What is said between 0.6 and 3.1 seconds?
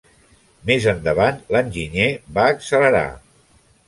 Més endavant l'enginyer va accelerar.